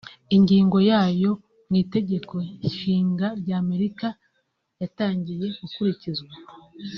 [0.35, 1.31] Ingingo ya yo
[1.69, 2.35] mu itegeko
[2.67, 4.07] nshinga rya Amerika
[4.81, 6.33] yatangiye gukurikizwa